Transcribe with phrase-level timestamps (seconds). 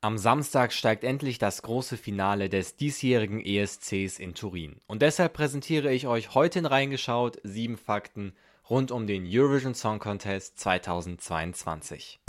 [0.00, 4.76] Am Samstag steigt endlich das große Finale des diesjährigen ESCs in Turin.
[4.86, 8.32] Und deshalb präsentiere ich euch heute in reingeschaut sieben Fakten
[8.70, 12.20] rund um den Eurovision Song Contest 2022.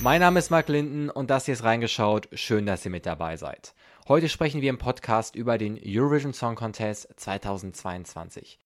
[0.00, 2.28] Mein Name ist Mark Linden und das hier ist reingeschaut.
[2.32, 3.74] Schön, dass ihr mit dabei seid.
[4.08, 8.58] Heute sprechen wir im Podcast über den Eurovision Song Contest 2022.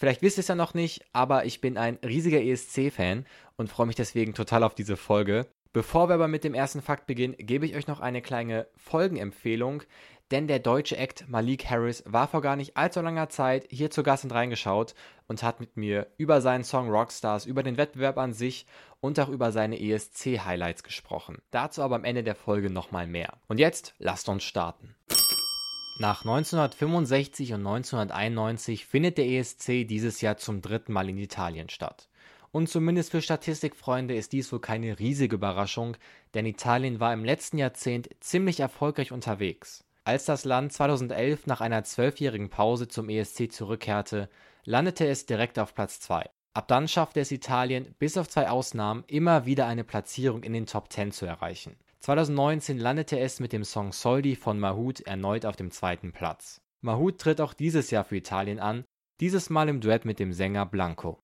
[0.00, 3.26] Vielleicht wisst ihr es ja noch nicht, aber ich bin ein riesiger ESC-Fan
[3.56, 5.46] und freue mich deswegen total auf diese Folge.
[5.74, 9.82] Bevor wir aber mit dem ersten Fakt beginnen, gebe ich euch noch eine kleine Folgenempfehlung,
[10.30, 14.02] denn der deutsche Act Malik Harris war vor gar nicht allzu langer Zeit hier zu
[14.02, 14.94] Gast und reingeschaut
[15.28, 18.64] und hat mit mir über seinen Song Rockstars, über den Wettbewerb an sich
[19.00, 21.42] und auch über seine ESC-Highlights gesprochen.
[21.50, 23.34] Dazu aber am Ende der Folge nochmal mehr.
[23.48, 24.96] Und jetzt lasst uns starten.
[26.00, 32.08] Nach 1965 und 1991 findet der ESC dieses Jahr zum dritten Mal in Italien statt.
[32.52, 35.98] Und zumindest für Statistikfreunde ist dies wohl keine riesige Überraschung,
[36.32, 39.84] denn Italien war im letzten Jahrzehnt ziemlich erfolgreich unterwegs.
[40.04, 44.30] Als das Land 2011 nach einer zwölfjährigen Pause zum ESC zurückkehrte,
[44.64, 46.30] landete es direkt auf Platz 2.
[46.54, 50.64] Ab dann schaffte es Italien, bis auf zwei Ausnahmen, immer wieder eine Platzierung in den
[50.64, 51.76] Top 10 zu erreichen.
[52.00, 56.62] 2019 landete es mit dem Song Soldi von Mahut erneut auf dem zweiten Platz.
[56.80, 58.84] Mahut tritt auch dieses Jahr für Italien an,
[59.20, 61.20] dieses Mal im Duett mit dem Sänger Blanco.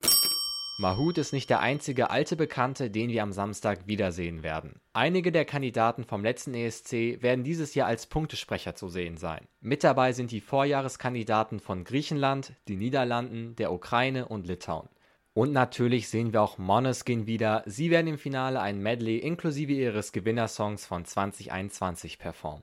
[0.79, 4.79] Mahut ist nicht der einzige alte Bekannte, den wir am Samstag wiedersehen werden.
[4.93, 9.49] Einige der Kandidaten vom letzten ESC werden dieses Jahr als Punktesprecher zu sehen sein.
[9.63, 14.91] Mit dabei sind die Vorjahreskandidaten von Griechenland, den Niederlanden, der Ukraine und Litauen.
[15.37, 17.63] Und natürlich sehen wir auch Monoskin wieder.
[17.67, 22.63] Sie werden im Finale ein Medley inklusive ihres Gewinnersongs von 2021 performen.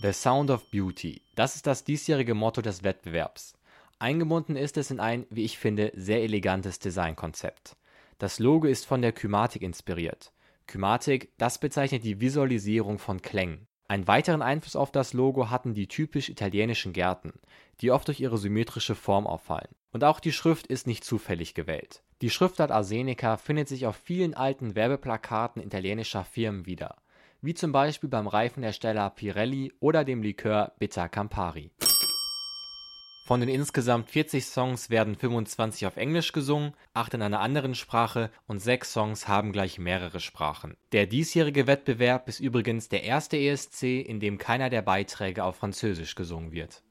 [0.00, 1.20] The Sound of Beauty.
[1.34, 3.54] Das ist das diesjährige Motto des Wettbewerbs.
[3.98, 7.74] Eingebunden ist es in ein, wie ich finde, sehr elegantes Designkonzept.
[8.18, 10.30] Das Logo ist von der Kymatik inspiriert.
[10.68, 13.66] Kymatik, das bezeichnet die Visualisierung von Klängen.
[13.90, 17.32] Einen weiteren Einfluss auf das Logo hatten die typisch italienischen Gärten,
[17.80, 19.74] die oft durch ihre symmetrische Form auffallen.
[19.92, 22.02] Und auch die Schrift ist nicht zufällig gewählt.
[22.20, 26.96] Die Schriftart Arsenica findet sich auf vielen alten Werbeplakaten italienischer Firmen wieder,
[27.40, 31.70] wie zum Beispiel beim Reifenhersteller Pirelli oder dem Likör Bitter Campari.
[33.28, 38.30] Von den insgesamt 40 Songs werden 25 auf Englisch gesungen, 8 in einer anderen Sprache
[38.46, 40.78] und 6 Songs haben gleich mehrere Sprachen.
[40.92, 46.14] Der diesjährige Wettbewerb ist übrigens der erste ESC, in dem keiner der Beiträge auf Französisch
[46.14, 46.82] gesungen wird.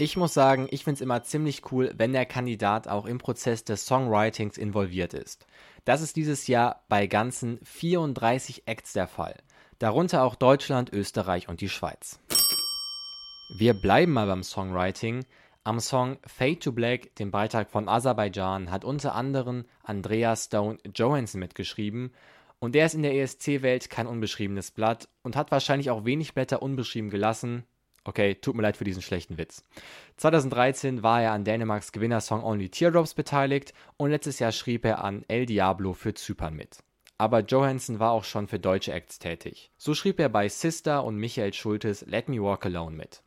[0.00, 3.62] Ich muss sagen, ich finde es immer ziemlich cool, wenn der Kandidat auch im Prozess
[3.62, 5.46] des Songwritings involviert ist.
[5.84, 9.36] Das ist dieses Jahr bei ganzen 34 Acts der Fall.
[9.78, 12.18] Darunter auch Deutschland, Österreich und die Schweiz.
[13.56, 15.24] Wir bleiben mal beim Songwriting.
[15.62, 21.38] Am Song Fade to Black, dem Beitrag von Aserbaidschan, hat unter anderem Andreas Stone Johansson
[21.38, 22.12] mitgeschrieben.
[22.58, 26.62] Und der ist in der ESC-Welt kein unbeschriebenes Blatt und hat wahrscheinlich auch wenig Blätter
[26.62, 27.62] unbeschrieben gelassen.
[28.02, 29.62] Okay, tut mir leid für diesen schlechten Witz.
[30.16, 35.24] 2013 war er an Dänemarks Gewinnersong Only Teardrops beteiligt und letztes Jahr schrieb er an
[35.28, 36.80] El Diablo für Zypern mit
[37.18, 39.70] aber Johansson war auch schon für deutsche Acts tätig.
[39.78, 43.22] So schrieb er bei Sister und Michael Schultes Let Me Walk Alone mit.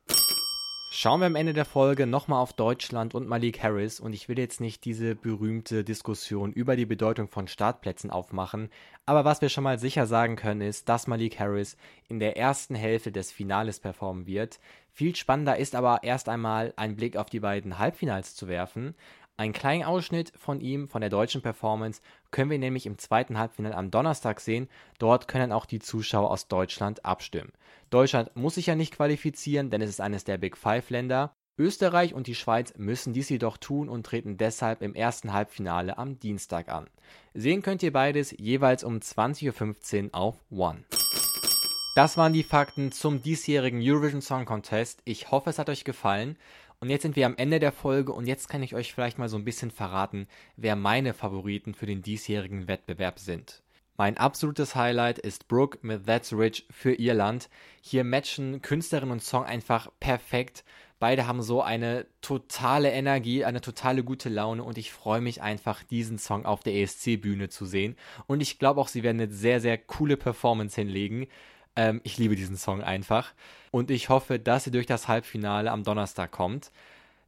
[0.89, 4.39] Schauen wir am Ende der Folge nochmal auf Deutschland und Malik Harris und ich will
[4.39, 8.69] jetzt nicht diese berühmte Diskussion über die Bedeutung von Startplätzen aufmachen,
[9.05, 11.75] aber was wir schon mal sicher sagen können ist, dass Malik Harris
[12.07, 14.59] in der ersten Hälfte des Finales performen wird.
[14.93, 18.95] Viel spannender ist aber erst einmal ein Blick auf die beiden Halbfinals zu werfen.
[19.39, 23.77] Einen kleinen Ausschnitt von ihm, von der deutschen Performance, können wir nämlich im zweiten Halbfinale
[23.77, 24.67] am Donnerstag sehen.
[24.97, 27.51] Dort können auch die Zuschauer aus Deutschland abstimmen.
[27.91, 31.35] Deutschland muss sich ja nicht qualifizieren, denn es ist eines der Big Five Länder.
[31.59, 36.19] Österreich und die Schweiz müssen dies jedoch tun und treten deshalb im ersten Halbfinale am
[36.19, 36.87] Dienstag an.
[37.35, 40.83] Sehen könnt ihr beides jeweils um 20.15 Uhr auf One.
[41.97, 45.01] Das waren die Fakten zum diesjährigen Eurovision Song Contest.
[45.03, 46.37] Ich hoffe, es hat euch gefallen.
[46.79, 49.29] Und jetzt sind wir am Ende der Folge und jetzt kann ich euch vielleicht mal
[49.29, 50.27] so ein bisschen verraten,
[50.57, 53.63] wer meine Favoriten für den diesjährigen Wettbewerb sind.
[53.97, 57.49] Mein absolutes Highlight ist Brooke mit That's Rich für Irland.
[57.81, 60.63] Hier matchen Künstlerin und Song einfach perfekt.
[60.99, 65.81] Beide haben so eine totale Energie, eine totale gute Laune und ich freue mich einfach,
[65.81, 67.95] diesen Song auf der ESC-Bühne zu sehen.
[68.27, 71.25] Und ich glaube auch, sie werden eine sehr, sehr coole Performance hinlegen.
[71.77, 73.33] Ähm, ich liebe diesen Song einfach.
[73.71, 76.71] Und ich hoffe, dass sie durch das Halbfinale am Donnerstag kommt.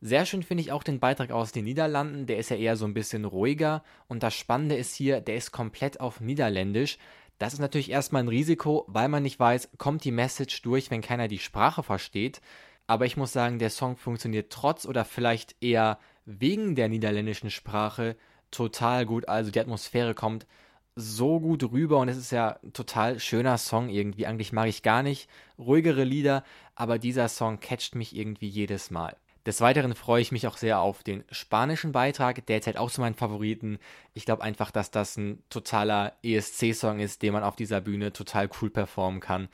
[0.02, 2.26] Sehr schön finde ich auch den Beitrag aus den Niederlanden.
[2.26, 3.84] Der ist ja eher so ein bisschen ruhiger.
[4.08, 6.98] Und das Spannende ist hier, der ist komplett auf Niederländisch.
[7.38, 11.02] Das ist natürlich erstmal ein Risiko, weil man nicht weiß, kommt die Message durch, wenn
[11.02, 12.42] keiner die Sprache versteht.
[12.88, 18.18] Aber ich muss sagen, der Song funktioniert trotz oder vielleicht eher wegen der niederländischen Sprache
[18.52, 19.30] total gut.
[19.30, 20.48] Also die Atmosphäre kommt
[20.96, 24.26] so gut rüber und es ist ja ein total schöner Song irgendwie.
[24.26, 26.44] Eigentlich mag ich gar nicht ruhigere Lieder,
[26.76, 29.16] aber dieser Song catcht mich irgendwie jedes Mal.
[29.46, 32.46] Des Weiteren freue ich mich auch sehr auf den spanischen Beitrag.
[32.46, 33.80] Der zählt auch zu meinen Favoriten.
[34.14, 38.50] Ich glaube einfach, dass das ein totaler ESC-Song ist, den man auf dieser Bühne total
[38.62, 39.48] cool performen kann.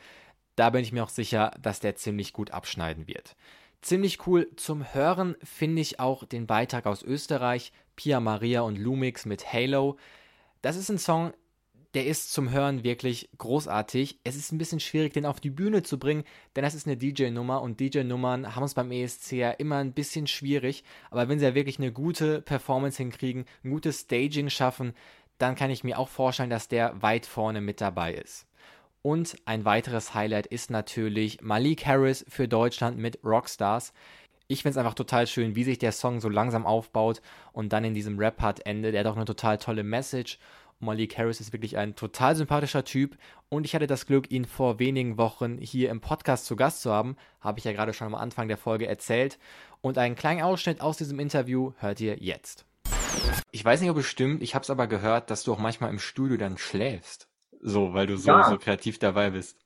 [0.55, 3.35] Da bin ich mir auch sicher, dass der ziemlich gut abschneiden wird.
[3.81, 9.25] Ziemlich cool zum Hören finde ich auch den Beitrag aus Österreich, Pia Maria und Lumix
[9.25, 9.97] mit Halo.
[10.65, 11.31] Das ist ein Song,
[11.93, 14.19] der ist zum Hören wirklich großartig.
[14.23, 16.23] Es ist ein bisschen schwierig, den auf die Bühne zu bringen,
[16.55, 20.25] denn das ist eine DJ-Nummer und DJ-Nummern haben es beim ESC ja immer ein bisschen
[20.25, 20.83] schwierig.
[21.11, 24.95] Aber wenn sie ja wirklich eine gute Performance hinkriegen, ein gutes Staging schaffen,
[25.37, 28.47] dann kann ich mir auch vorstellen, dass der weit vorne mit dabei ist.
[29.03, 33.93] Und ein weiteres Highlight ist natürlich Malik Harris für Deutschland mit Rockstars.
[34.47, 37.21] Ich finde es einfach total schön, wie sich der Song so langsam aufbaut
[37.51, 38.93] und dann in diesem Rap-Part endet.
[38.93, 40.37] Er hat auch eine total tolle Message.
[40.79, 43.17] Malik Harris ist wirklich ein total sympathischer Typ.
[43.49, 46.91] Und ich hatte das Glück, ihn vor wenigen Wochen hier im Podcast zu Gast zu
[46.91, 47.17] haben.
[47.41, 49.39] Habe ich ja gerade schon am Anfang der Folge erzählt.
[49.81, 52.65] Und einen kleinen Ausschnitt aus diesem Interview hört ihr jetzt.
[53.49, 55.89] Ich weiß nicht, ob es stimmt, ich habe es aber gehört, dass du auch manchmal
[55.89, 57.27] im Studio dann schläfst.
[57.61, 58.47] So, weil du so, ja.
[58.47, 59.57] so kreativ dabei bist.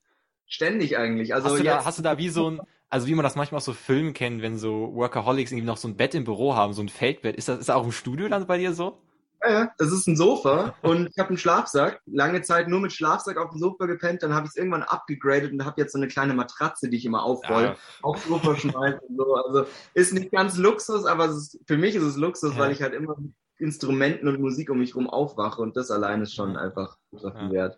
[0.45, 1.33] Ständig eigentlich.
[1.33, 3.57] Also hast, du da, hast du da wie so ein, also wie man das manchmal
[3.57, 6.73] aus so Filmen kennt, wenn so Workaholics irgendwie noch so ein Bett im Büro haben,
[6.73, 7.35] so ein Feldbett.
[7.35, 8.97] Ist das, ist das auch im Studio dann bei dir so?
[9.43, 12.01] Ja, ja, das ist ein Sofa und ich habe einen Schlafsack.
[12.07, 15.53] Lange Zeit nur mit Schlafsack auf dem Sofa gepennt, dann habe ich es irgendwann abgegradet
[15.53, 17.75] und habe jetzt so eine kleine Matratze, die ich immer aufroll, ja.
[18.01, 19.35] aufs Sofa schmeiße und so.
[19.35, 22.59] Also ist nicht ganz Luxus, aber ist, für mich ist es Luxus, ja.
[22.59, 23.15] weil ich halt immer
[23.59, 27.51] Instrumenten und Musik um mich herum aufwache und das allein ist schon einfach ja.
[27.51, 27.77] wert.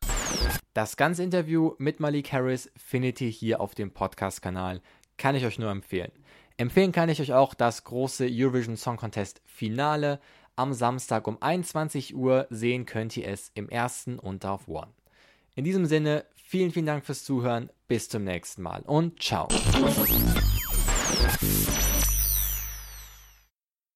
[0.73, 4.81] Das ganze Interview mit Malik Harris findet ihr hier auf dem Podcast-Kanal.
[5.21, 6.11] Kann ich euch nur empfehlen.
[6.57, 10.19] Empfehlen kann ich euch auch das große Eurovision Song Contest Finale.
[10.55, 14.87] Am Samstag um 21 Uhr sehen könnt ihr es im ersten und auf One.
[15.53, 17.69] In diesem Sinne, vielen, vielen Dank fürs Zuhören.
[17.87, 19.47] Bis zum nächsten Mal und ciao.